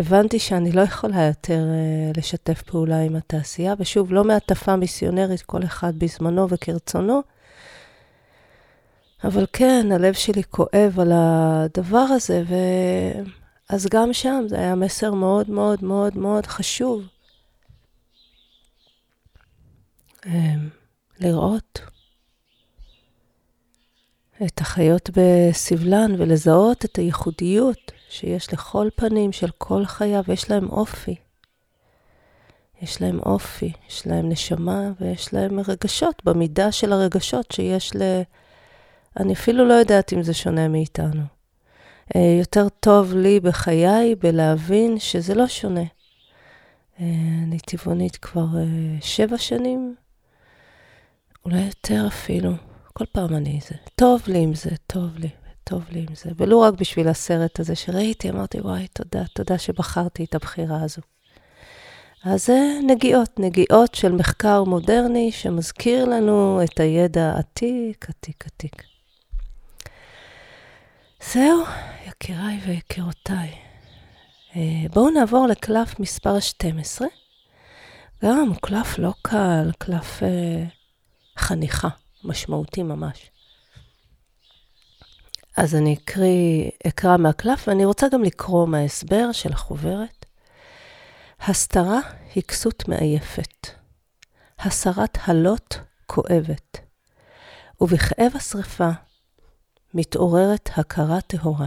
הבנתי 0.00 0.38
שאני 0.38 0.72
לא 0.72 0.80
יכולה 0.80 1.26
יותר 1.26 1.64
uh, 1.64 2.18
לשתף 2.18 2.62
פעולה 2.62 3.00
עם 3.00 3.16
התעשייה, 3.16 3.74
ושוב, 3.78 4.12
לא 4.12 4.24
מהטפה 4.24 4.76
מיסיונרית, 4.76 5.42
כל 5.42 5.64
אחד 5.64 5.98
בזמנו 5.98 6.48
וכרצונו, 6.48 7.22
אבל 9.24 9.46
כן, 9.52 9.86
הלב 9.92 10.14
שלי 10.14 10.42
כואב 10.44 11.00
על 11.00 11.12
הדבר 11.14 11.98
הזה, 11.98 12.42
ואז 13.70 13.86
גם 13.86 14.12
שם 14.12 14.44
זה 14.48 14.56
היה 14.58 14.74
מסר 14.74 15.14
מאוד 15.14 15.50
מאוד 15.50 15.84
מאוד 15.84 16.16
מאוד 16.16 16.46
חשוב. 16.46 17.02
אמ, 20.26 20.68
לראות 21.20 21.80
את 24.70 24.74
החיות 24.74 25.10
בסבלן 25.16 26.14
ולזהות 26.18 26.84
את 26.84 26.96
הייחודיות 26.96 27.92
שיש 28.08 28.52
לכל 28.52 28.88
פנים 28.96 29.32
של 29.32 29.50
כל 29.58 29.84
חיה, 29.84 30.20
ויש 30.28 30.50
להם 30.50 30.68
אופי. 30.68 31.14
יש 32.82 33.02
להם 33.02 33.18
אופי, 33.18 33.72
יש 33.88 34.06
להם 34.06 34.28
נשמה 34.28 34.90
ויש 35.00 35.34
להם 35.34 35.60
רגשות, 35.68 36.22
במידה 36.24 36.72
של 36.72 36.92
הרגשות 36.92 37.52
שיש 37.52 37.96
ל... 37.96 38.22
אני 39.20 39.32
אפילו 39.32 39.64
לא 39.64 39.74
יודעת 39.74 40.12
אם 40.12 40.22
זה 40.22 40.34
שונה 40.34 40.68
מאיתנו. 40.68 41.22
אה, 42.16 42.36
יותר 42.38 42.68
טוב 42.68 43.14
לי 43.14 43.40
בחיי 43.40 44.14
בלהבין 44.14 44.98
שזה 44.98 45.34
לא 45.34 45.46
שונה. 45.46 45.84
אה, 47.00 47.06
אני 47.42 47.58
טבעונית 47.58 48.16
כבר 48.16 48.46
אה, 48.58 48.96
שבע 49.00 49.38
שנים, 49.38 49.94
אולי 51.44 51.60
יותר 51.60 52.04
אפילו. 52.06 52.69
כל 52.92 53.04
פעם 53.12 53.36
אני 53.36 53.60
זה. 53.68 53.74
טוב 53.94 54.22
לי 54.26 54.38
עם 54.38 54.54
זה, 54.54 54.70
טוב 54.86 55.18
לי, 55.18 55.28
טוב 55.64 55.84
לי 55.90 56.00
עם 56.00 56.14
זה. 56.14 56.30
ולו 56.36 56.60
רק 56.60 56.74
בשביל 56.74 57.08
הסרט 57.08 57.60
הזה 57.60 57.74
שראיתי, 57.76 58.30
אמרתי, 58.30 58.60
וואי, 58.60 58.86
תודה, 58.92 59.24
תודה 59.34 59.58
שבחרתי 59.58 60.24
את 60.24 60.34
הבחירה 60.34 60.82
הזו. 60.82 61.02
אז 62.24 62.46
זה 62.46 62.78
נגיעות, 62.86 63.38
נגיעות 63.38 63.94
של 63.94 64.12
מחקר 64.12 64.64
מודרני 64.64 65.32
שמזכיר 65.32 66.04
לנו 66.04 66.60
את 66.64 66.80
הידע 66.80 67.32
עתיק, 67.38 68.06
עתיק, 68.08 68.46
עתיק. 68.46 68.82
זהו, 71.32 71.62
יקיריי 72.08 72.60
ויקירותיי. 72.66 73.50
אה, 74.56 74.88
בואו 74.92 75.10
נעבור 75.10 75.46
לקלף 75.46 76.00
מספר 76.00 76.40
12. 76.40 77.08
גם 78.24 78.54
קלף 78.62 78.98
לא 78.98 79.12
קל, 79.22 79.70
קלף... 79.78 80.22
אה, 80.22 80.64
חניכה, 81.36 81.88
משמעותי 82.24 82.82
ממש. 82.82 83.30
אז 85.56 85.74
אני 85.74 85.94
אקריא, 85.94 86.70
אקרא 86.86 87.16
מהקלף, 87.16 87.68
ואני 87.68 87.84
רוצה 87.84 88.06
גם 88.12 88.22
לקרוא 88.22 88.68
מההסבר 88.68 89.32
של 89.32 89.52
החוברת. 89.52 90.26
הסתרה 91.40 92.00
היא 92.34 92.42
כסות 92.42 92.88
מעייפת. 92.88 93.66
הסרת 94.58 95.18
הלוט 95.24 95.74
כואבת. 96.06 96.78
ובכאב 97.80 98.32
השרפה 98.34 98.90
מתעוררת 99.94 100.70
הכרה 100.76 101.20
טהורה. 101.20 101.66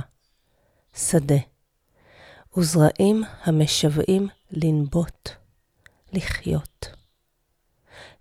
שדה. 0.95 1.39
וזרעים 2.57 3.23
המשוועים 3.43 4.27
לנבוט, 4.51 5.29
לחיות. 6.13 7.02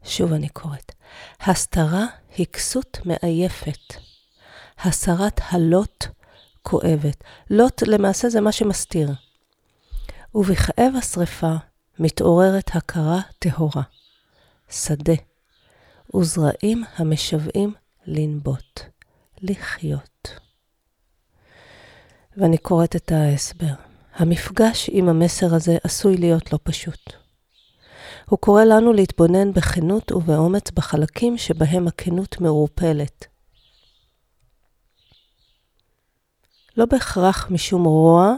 שוב 0.05 0.33
אני 0.33 0.49
קוראת. 0.49 0.93
הסתרה 1.41 2.07
היא 2.37 2.47
כסות 2.47 2.99
מעייפת. 3.05 3.95
הסרת 4.79 5.41
הלוט 5.51 6.05
כואבת. 6.63 7.25
לוט 7.51 7.83
למעשה 7.83 8.29
זה 8.29 8.41
מה 8.41 8.53
שמסתיר. 8.53 9.09
ובכאב 10.35 10.93
השרפה 10.99 11.55
מתעוררת 11.99 12.71
הכרה 12.77 13.21
טהורה. 13.39 13.83
שדה. 14.71 15.15
וזרעים 16.15 16.85
המשוועים 16.97 17.75
לנבוט, 18.07 18.81
לחיות. 19.41 20.29
ואני 22.37 22.59
קוראת 22.59 22.97
את 22.97 23.13
ההסבר. 23.13 23.75
המפגש 24.15 24.91
עם 24.93 25.09
המסר 25.09 25.55
הזה 25.55 25.77
עשוי 25.85 26.17
להיות 26.17 26.53
לא 26.53 26.59
פשוט. 26.63 27.22
הוא 28.29 28.39
קורא 28.39 28.65
לנו 28.65 28.93
להתבונן 28.93 29.53
בכנות 29.53 30.13
ובאומץ 30.13 30.71
בחלקים 30.71 31.39
שבהם 31.39 31.89
הכנות 31.89 32.41
מעורפלת. 32.41 33.27
לא 36.77 36.87
בהכרח 36.87 37.51
משום 37.51 37.85
רוע 37.85 38.35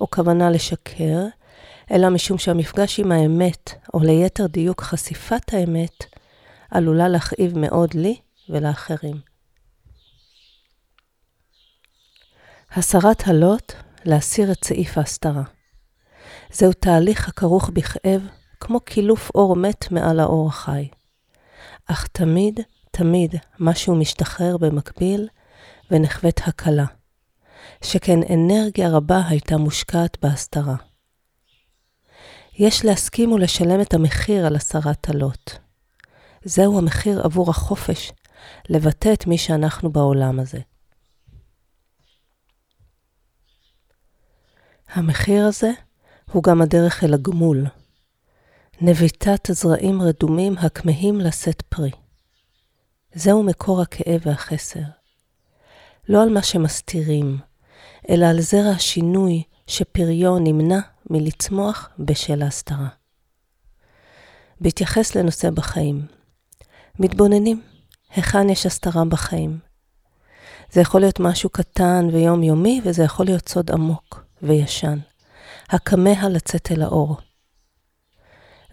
או 0.00 0.10
כוונה 0.10 0.50
לשקר, 0.50 1.26
אלא 1.90 2.08
משום 2.08 2.38
שהמפגש 2.38 3.00
עם 3.00 3.12
האמת, 3.12 3.70
או 3.94 4.00
ליתר 4.00 4.46
דיוק 4.46 4.82
חשיפת 4.82 5.54
האמת, 5.54 6.04
עלולה 6.70 7.08
להכאיב 7.08 7.58
מאוד 7.58 7.94
לי 7.94 8.16
ולאחרים. 8.48 9.20
הסרת 12.72 13.22
הלוט, 13.26 13.72
להסיר 14.04 14.52
את 14.52 14.64
סעיף 14.64 14.98
ההסתרה. 14.98 15.42
זהו 16.52 16.72
תהליך 16.72 17.28
הכרוך 17.28 17.70
בכאב 17.70 18.22
כמו 18.60 18.80
קילוף 18.80 19.30
אור 19.34 19.56
מת 19.56 19.92
מעל 19.92 20.20
האור 20.20 20.48
החי. 20.48 20.88
אך 21.86 22.06
תמיד, 22.06 22.60
תמיד 22.90 23.34
משהו 23.58 23.94
משתחרר 23.96 24.56
במקביל, 24.56 25.28
ונחווית 25.90 26.40
הקלה, 26.46 26.84
שכן 27.84 28.18
אנרגיה 28.34 28.88
רבה 28.88 29.22
הייתה 29.28 29.56
מושקעת 29.56 30.16
בהסתרה. 30.22 30.76
יש 32.58 32.84
להסכים 32.84 33.32
ולשלם 33.32 33.80
את 33.80 33.94
המחיר 33.94 34.46
על 34.46 34.56
הסרת 34.56 35.08
הלוט. 35.08 35.50
זהו 36.44 36.78
המחיר 36.78 37.22
עבור 37.22 37.50
החופש, 37.50 38.12
לבטא 38.68 39.12
את 39.12 39.26
מי 39.26 39.38
שאנחנו 39.38 39.92
בעולם 39.92 40.40
הזה. 40.40 40.58
המחיר 44.88 45.44
הזה 45.44 45.70
הוא 46.32 46.42
גם 46.42 46.62
הדרך 46.62 47.04
אל 47.04 47.14
הגמול, 47.14 47.66
נביטת 48.80 49.50
הזרעים 49.50 50.02
רדומים 50.02 50.58
הכמהים 50.58 51.20
לשאת 51.20 51.62
פרי. 51.62 51.90
זהו 53.14 53.42
מקור 53.42 53.82
הכאב 53.82 54.20
והחסר. 54.26 54.80
לא 56.08 56.22
על 56.22 56.28
מה 56.28 56.42
שמסתירים, 56.42 57.38
אלא 58.10 58.26
על 58.26 58.40
זרע 58.40 58.70
השינוי 58.70 59.42
שפריו 59.66 60.38
נמנע 60.38 60.78
מלצמוח 61.10 61.90
בשל 61.98 62.42
ההסתרה. 62.42 62.88
בהתייחס 64.60 65.14
לנושא 65.14 65.50
בחיים, 65.50 66.06
מתבוננים 66.98 67.62
היכן 68.14 68.50
יש 68.50 68.66
הסתרה 68.66 69.04
בחיים. 69.04 69.58
זה 70.72 70.80
יכול 70.80 71.00
להיות 71.00 71.20
משהו 71.20 71.50
קטן 71.50 72.08
ויומיומי, 72.12 72.80
וזה 72.84 73.02
יכול 73.02 73.26
להיות 73.26 73.48
סוד 73.48 73.70
עמוק 73.70 74.24
וישן, 74.42 74.98
הכמה 75.68 76.28
לצאת 76.28 76.72
אל 76.72 76.82
האור. 76.82 77.16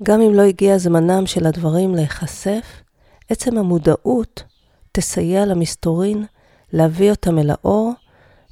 גם 0.04 0.22
אם 0.22 0.34
לא 0.34 0.42
הגיע 0.42 0.78
זמנם 0.78 1.25
של 1.25 1.48
הדברים 1.48 1.96
להיחשף, 1.96 2.82
עצם 3.30 3.58
המודעות 3.58 4.44
תסייע 4.92 5.46
למסתורין 5.46 6.25
להביא 6.74 7.12
אותם 7.12 7.40
אל 7.40 7.50
האור 7.50 7.94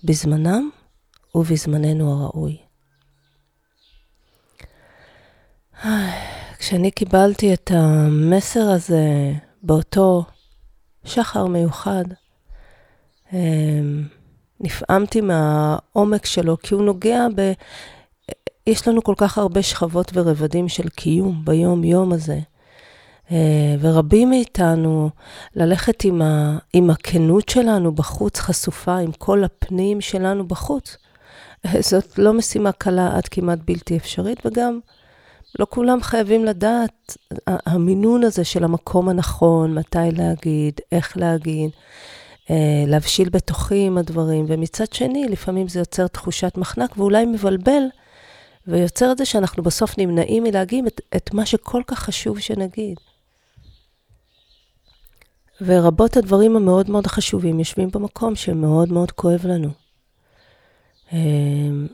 בזמנם 0.03 0.69
ובזמננו 1.35 2.11
הראוי. 2.11 2.57
כשאני 6.59 6.91
קיבלתי 6.91 7.53
את 7.53 7.71
המסר 7.73 8.69
הזה 8.69 9.33
באותו 9.63 10.23
שחר 11.05 11.47
מיוחד, 11.47 12.05
אמ, 13.33 14.07
נפעמתי 14.59 15.21
מהעומק 15.21 16.25
שלו, 16.25 16.57
כי 16.57 16.73
הוא 16.73 16.83
נוגע 16.83 17.27
ב... 17.35 17.51
יש 18.67 18.87
לנו 18.87 19.03
כל 19.03 19.13
כך 19.17 19.37
הרבה 19.37 19.61
שכבות 19.61 20.11
ורבדים 20.13 20.69
של 20.69 20.89
קיום 20.89 21.45
ביום-יום 21.45 22.13
הזה. 22.13 22.39
אה, 23.31 23.75
ורבים 23.79 24.29
מאיתנו, 24.29 25.09
ללכת 25.55 26.03
עם, 26.03 26.21
ה, 26.21 26.57
עם 26.73 26.89
הכנות 26.89 27.49
שלנו 27.49 27.91
בחוץ, 27.91 28.39
חשופה, 28.39 28.97
עם 28.97 29.11
כל 29.11 29.43
הפנים 29.43 30.01
שלנו 30.01 30.47
בחוץ, 30.47 30.97
זאת 31.89 32.17
לא 32.17 32.33
משימה 32.33 32.71
קלה 32.71 33.17
עד 33.17 33.27
כמעט 33.27 33.59
בלתי 33.65 33.97
אפשרית, 33.97 34.45
וגם 34.45 34.79
לא 35.59 35.67
כולם 35.69 36.01
חייבים 36.01 36.45
לדעת 36.45 37.17
המינון 37.47 38.23
הזה 38.23 38.43
של 38.43 38.63
המקום 38.63 39.09
הנכון, 39.09 39.73
מתי 39.73 39.97
להגיד, 40.11 40.73
איך 40.91 41.17
להגיד, 41.17 41.69
אה, 42.49 42.83
להבשיל 42.87 43.29
בתוכי 43.29 43.85
עם 43.85 43.97
הדברים, 43.97 44.45
ומצד 44.47 44.93
שני, 44.93 45.25
לפעמים 45.29 45.67
זה 45.67 45.79
יוצר 45.79 46.07
תחושת 46.07 46.57
מחנק 46.57 46.97
ואולי 46.97 47.25
מבלבל, 47.25 47.83
ויוצר 48.67 49.11
את 49.11 49.17
זה 49.17 49.25
שאנחנו 49.25 49.63
בסוף 49.63 49.97
נמנעים 49.97 50.43
מלהגיד 50.43 50.85
את, 50.85 51.01
את 51.15 51.33
מה 51.33 51.45
שכל 51.45 51.81
כך 51.87 51.99
חשוב 51.99 52.39
שנגיד. 52.39 52.97
ורבות 55.61 56.17
הדברים 56.17 56.55
המאוד 56.55 56.89
מאוד 56.89 57.07
חשובים 57.07 57.59
יושבים 57.59 57.89
במקום 57.91 58.35
שמאוד 58.35 58.91
מאוד 58.91 59.11
כואב 59.11 59.45
לנו. 59.45 59.69
אה, 61.13 61.19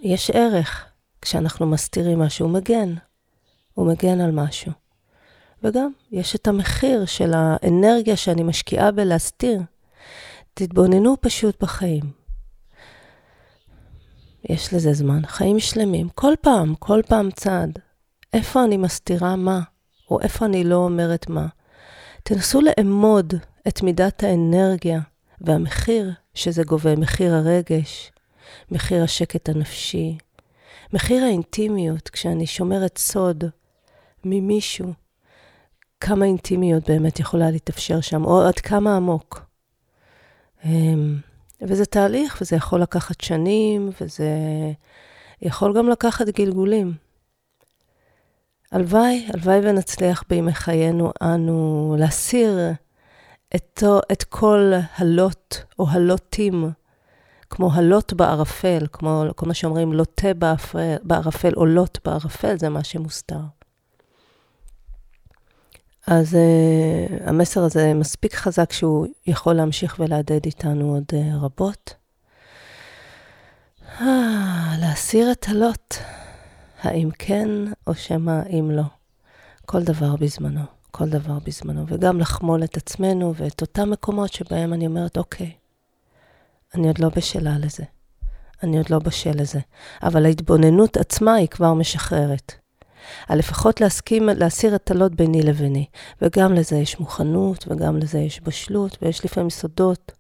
יש 0.01 0.29
ערך 0.29 0.85
כשאנחנו 1.21 1.67
מסתירים 1.67 2.19
משהו, 2.19 2.45
הוא 2.45 2.53
מגן. 2.53 2.93
הוא 3.73 3.87
מגן 3.87 4.21
על 4.21 4.31
משהו. 4.31 4.71
וגם, 5.63 5.91
יש 6.11 6.35
את 6.35 6.47
המחיר 6.47 7.05
של 7.05 7.33
האנרגיה 7.35 8.15
שאני 8.17 8.43
משקיעה 8.43 8.91
בלהסתיר. 8.91 9.61
תתבוננו 10.53 11.15
פשוט 11.21 11.63
בחיים. 11.63 12.18
יש 14.43 14.73
לזה 14.73 14.93
זמן, 14.93 15.25
חיים 15.25 15.59
שלמים, 15.59 16.09
כל 16.09 16.33
פעם, 16.41 16.75
כל 16.75 17.01
פעם 17.07 17.31
צעד. 17.31 17.79
איפה 18.33 18.63
אני 18.63 18.77
מסתירה 18.77 19.35
מה, 19.35 19.61
או 20.11 20.21
איפה 20.21 20.45
אני 20.45 20.63
לא 20.63 20.75
אומרת 20.75 21.29
מה. 21.29 21.47
תנסו 22.23 22.61
לאמוד 22.61 23.33
את 23.67 23.81
מידת 23.81 24.23
האנרגיה 24.23 24.99
והמחיר 25.41 26.11
שזה 26.33 26.63
גובה, 26.63 26.95
מחיר 26.95 27.35
הרגש, 27.35 28.11
מחיר 28.71 29.03
השקט 29.03 29.49
הנפשי, 29.49 30.17
מחיר 30.93 31.23
האינטימיות, 31.23 32.09
כשאני 32.09 32.47
שומרת 32.47 32.97
סוד 32.97 33.43
ממישהו, 34.23 34.93
כמה 35.99 36.25
אינטימיות 36.25 36.89
באמת 36.89 37.19
יכולה 37.19 37.51
להתאפשר 37.51 38.01
שם, 38.01 38.25
או 38.25 38.41
עד 38.41 38.59
כמה 38.59 38.95
עמוק. 38.95 39.41
וזה 41.61 41.85
תהליך, 41.85 42.37
וזה 42.41 42.55
יכול 42.55 42.81
לקחת 42.81 43.21
שנים, 43.21 43.89
וזה 44.01 44.29
יכול 45.41 45.77
גם 45.77 45.89
לקחת 45.89 46.27
גלגולים. 46.27 46.93
הלוואי, 48.71 49.27
הלוואי 49.33 49.59
ונצליח 49.63 50.23
בימי 50.29 50.53
חיינו 50.53 51.11
אנו 51.21 51.95
להסיר 51.99 52.59
את, 53.55 53.83
את 54.11 54.23
כל 54.23 54.71
הלוט 54.97 55.55
או 55.79 55.89
הלוטים, 55.89 56.71
כמו 57.49 57.73
הלוט 57.73 58.13
בערפל, 58.13 58.85
כמו 58.91 59.23
כל 59.35 59.45
מה 59.45 59.53
שאומרים 59.53 59.93
לוטה 59.93 60.27
בערפל 61.03 61.53
או 61.57 61.65
לוט 61.65 62.07
בערפל, 62.07 62.57
זה 62.57 62.69
מה 62.69 62.83
שמוסתר. 62.83 63.58
אז 66.11 66.33
uh, 66.33 67.29
המסר 67.29 67.63
הזה 67.63 67.93
מספיק 67.93 68.35
חזק 68.35 68.71
שהוא 68.71 69.07
יכול 69.27 69.53
להמשיך 69.53 69.95
ולהדהד 69.99 70.45
איתנו 70.45 70.93
עוד 70.93 71.03
uh, 71.11 71.43
רבות. 71.43 71.93
Ah, 73.99 74.03
להסיר 74.81 75.31
את 75.31 75.45
הלוט, 75.49 75.95
האם 76.81 77.09
כן 77.19 77.49
או 77.87 77.95
שמא 77.95 78.41
אם 78.49 78.71
לא. 78.71 78.83
כל 79.65 79.83
דבר 79.83 80.15
בזמנו, 80.15 80.61
כל 80.91 81.09
דבר 81.09 81.37
בזמנו. 81.45 81.85
וגם 81.87 82.19
לחמול 82.19 82.63
את 82.63 82.77
עצמנו 82.77 83.35
ואת 83.35 83.61
אותם 83.61 83.89
מקומות 83.89 84.33
שבהם 84.33 84.73
אני 84.73 84.87
אומרת, 84.87 85.17
אוקיי, 85.17 85.51
אני 86.75 86.87
עוד 86.87 86.99
לא 86.99 87.09
בשלה 87.15 87.57
לזה. 87.57 87.83
אני 88.63 88.77
עוד 88.77 88.89
לא 88.89 88.99
בשל 88.99 89.31
לזה. 89.35 89.59
אבל 90.03 90.25
ההתבוננות 90.25 90.97
עצמה 90.97 91.33
היא 91.33 91.47
כבר 91.47 91.73
משחררת. 91.73 92.58
על 93.27 93.39
לפחות 93.39 93.81
להסכים, 93.81 94.29
להסיר 94.35 94.75
את 94.75 94.91
הלוט 94.91 95.11
ביני 95.11 95.41
לביני. 95.41 95.85
וגם 96.21 96.53
לזה 96.53 96.75
יש 96.75 96.99
מוכנות, 96.99 97.65
וגם 97.67 97.97
לזה 97.97 98.19
יש 98.19 98.41
בשלות, 98.43 98.97
ויש 99.01 99.25
לפעמים 99.25 99.49
סודות 99.49 100.11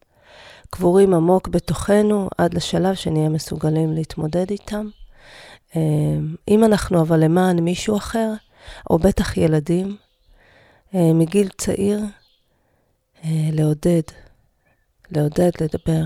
קבורים 0.69 1.13
עמוק 1.13 1.47
בתוכנו, 1.47 2.29
עד 2.37 2.53
לשלב 2.53 2.95
שנהיה 2.95 3.29
מסוגלים 3.29 3.93
להתמודד 3.93 4.51
איתם. 4.51 4.89
אמ, 5.75 6.35
אם 6.47 6.63
אנחנו 6.63 7.01
אבל 7.01 7.23
למען 7.23 7.59
מישהו 7.59 7.97
אחר, 7.97 8.33
או 8.89 8.97
בטח 8.97 9.37
ילדים, 9.37 9.97
אה, 10.95 11.13
מגיל 11.13 11.49
צעיר, 11.57 11.99
אה, 13.23 13.49
לעודד, 13.51 14.01
לעודד 15.11 15.51
לדבר. 15.61 16.03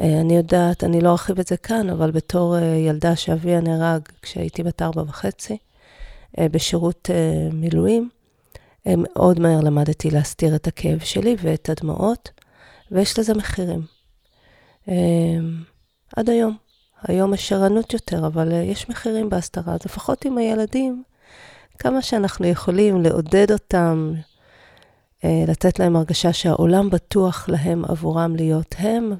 אה, 0.00 0.20
אני 0.20 0.36
יודעת, 0.36 0.84
אני 0.84 1.00
לא 1.00 1.10
ארחיב 1.10 1.38
את 1.38 1.46
זה 1.46 1.56
כאן, 1.56 1.90
אבל 1.90 2.10
בתור 2.10 2.56
ילדה 2.58 3.16
שאביה 3.16 3.60
נהרג 3.60 4.02
כשהייתי 4.22 4.62
בת 4.62 4.82
ארבע 4.82 5.02
וחצי, 5.02 5.58
בשירות 6.40 7.10
אה, 7.10 7.48
מילואים, 7.52 8.08
אה, 8.86 8.94
מאוד 8.96 9.40
מהר 9.40 9.60
למדתי 9.60 10.10
להסתיר 10.10 10.54
את 10.56 10.66
הכאב 10.66 10.98
שלי 10.98 11.36
ואת 11.42 11.68
הדמעות, 11.68 12.30
ויש 12.90 13.18
לזה 13.18 13.34
מחירים. 13.34 13.80
עד 16.16 16.30
היום. 16.30 16.56
היום 17.02 17.34
יש 17.34 17.52
ערנות 17.52 17.92
יותר, 17.92 18.26
אבל 18.26 18.52
יש 18.52 18.88
מחירים 18.88 19.28
בהסתרה. 19.28 19.76
לפחות 19.84 20.24
עם 20.24 20.38
הילדים, 20.38 21.02
כמה 21.78 22.02
שאנחנו 22.02 22.46
יכולים 22.46 23.02
לעודד 23.02 23.52
אותם, 23.52 24.12
לתת 25.24 25.78
להם 25.78 25.96
הרגשה 25.96 26.32
שהעולם 26.32 26.90
בטוח 26.90 27.48
להם 27.48 27.84
עבורם 27.84 28.36
להיות 28.36 28.74
הם, 28.78 29.12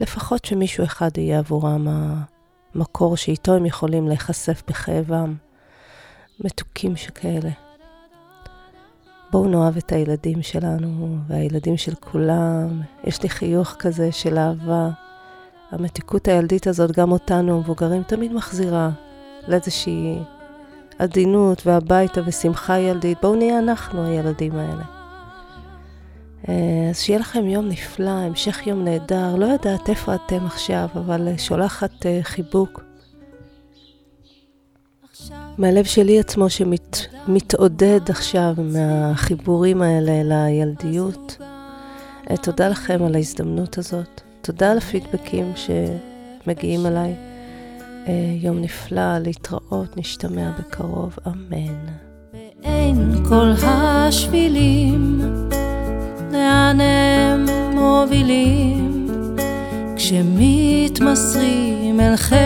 ולפחות 0.00 0.44
שמישהו 0.44 0.84
אחד 0.84 1.18
יהיה 1.18 1.38
עבורם 1.38 1.86
המקור 2.74 3.16
שאיתו 3.16 3.54
הם 3.54 3.66
יכולים 3.66 4.08
להיחשף 4.08 4.62
בכאבם. 4.68 5.34
מתוקים 6.40 6.96
שכאלה. 6.96 7.50
בואו 9.30 9.48
נאהב 9.48 9.76
את 9.76 9.92
הילדים 9.92 10.42
שלנו 10.42 11.16
והילדים 11.28 11.76
של 11.76 11.94
כולם. 11.94 12.82
יש 13.04 13.22
לי 13.22 13.28
חיוך 13.28 13.74
כזה 13.78 14.12
של 14.12 14.38
אהבה. 14.38 14.90
המתיקות 15.70 16.28
הילדית 16.28 16.66
הזאת, 16.66 16.92
גם 16.92 17.12
אותנו, 17.12 17.56
המבוגרים, 17.56 18.02
תמיד 18.02 18.32
מחזירה 18.32 18.90
לאיזושהי 19.48 20.18
עדינות 20.98 21.66
והביתה 21.66 22.20
ושמחה 22.26 22.78
ילדית. 22.78 23.18
בואו 23.22 23.34
נהיה 23.34 23.58
אנחנו 23.58 24.06
הילדים 24.06 24.56
האלה. 24.56 24.84
אה, 26.48 26.54
אז 26.90 26.98
שיהיה 27.00 27.18
לכם 27.18 27.46
יום 27.46 27.68
נפלא, 27.68 28.10
המשך 28.10 28.66
יום 28.66 28.84
נהדר. 28.84 29.36
לא 29.36 29.46
יודעת 29.46 29.88
איפה 29.88 30.14
אתם 30.14 30.46
עכשיו, 30.46 30.88
אבל 30.94 31.28
שולחת 31.38 32.06
אה, 32.06 32.18
חיבוק. 32.22 32.87
מהלב 35.58 35.84
שלי 35.84 36.20
עצמו 36.20 36.46
שמתעודד 36.50 38.00
עכשיו 38.08 38.54
מהחיבורים 38.58 39.82
האלה 39.82 40.22
לילדיות. 40.22 41.36
אה, 42.30 42.36
תודה 42.36 42.68
לכם 42.68 43.04
על 43.04 43.14
ההזדמנות 43.14 43.78
הזאת. 43.78 44.20
תודה 44.40 44.70
על 44.70 44.78
הפידבקים 44.78 45.52
שמגיעים 45.56 46.86
אליי. 46.86 47.14
יום 48.40 48.60
נפלא, 48.60 49.18
להתראות, 49.18 49.96
נשתמע 49.96 50.50
בקרוב, 50.58 51.16
אמן. 51.26 51.86
ואין 52.34 53.24
כל 53.28 53.52
השבילים 53.62 55.20
לאן 56.32 56.80
הם 56.80 57.46
מובילים 57.74 59.06
כשמתמסרים 59.96 62.00
אל 62.00 62.16
חסד 62.16 62.38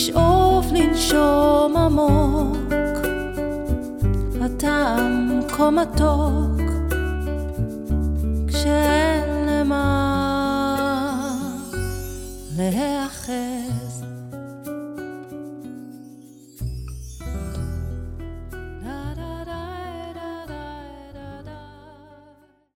לשאוף 0.00 0.66
לנשום 0.72 1.76
עמוק. 1.76 2.56
הטעם 4.40 5.40
כה 5.48 5.70
מתוק. 5.70 6.60
כשאין 8.48 8.99